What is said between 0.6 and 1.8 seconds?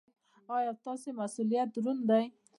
ستاسو مسؤلیت